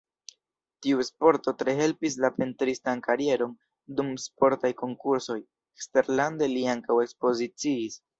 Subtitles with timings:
[0.83, 3.51] Tiu sporto tre helpis la pentristan karieron,
[3.99, 8.01] dum sportaj konkursoj eksterlande li ankaŭ ekspoziciis.